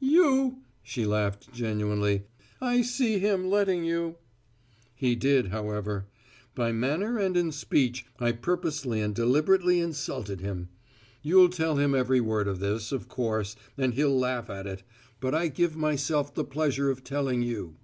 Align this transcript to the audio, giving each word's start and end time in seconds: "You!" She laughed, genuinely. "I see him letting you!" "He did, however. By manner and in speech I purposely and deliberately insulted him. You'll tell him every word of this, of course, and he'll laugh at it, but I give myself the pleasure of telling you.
"You!" 0.00 0.62
She 0.82 1.04
laughed, 1.06 1.52
genuinely. 1.52 2.24
"I 2.60 2.82
see 2.82 3.20
him 3.20 3.46
letting 3.48 3.84
you!" 3.84 4.16
"He 4.96 5.14
did, 5.14 5.50
however. 5.50 6.06
By 6.56 6.72
manner 6.72 7.18
and 7.20 7.36
in 7.36 7.52
speech 7.52 8.04
I 8.18 8.32
purposely 8.32 9.00
and 9.00 9.14
deliberately 9.14 9.78
insulted 9.78 10.40
him. 10.40 10.70
You'll 11.22 11.50
tell 11.50 11.76
him 11.76 11.94
every 11.94 12.20
word 12.20 12.48
of 12.48 12.58
this, 12.58 12.90
of 12.90 13.06
course, 13.06 13.54
and 13.78 13.94
he'll 13.94 14.18
laugh 14.18 14.50
at 14.50 14.66
it, 14.66 14.82
but 15.20 15.36
I 15.36 15.46
give 15.46 15.76
myself 15.76 16.34
the 16.34 16.42
pleasure 16.44 16.90
of 16.90 17.04
telling 17.04 17.42
you. 17.42 17.76